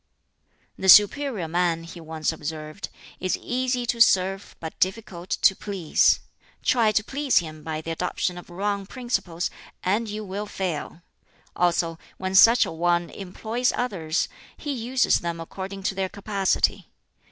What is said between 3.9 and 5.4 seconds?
serve, but difficult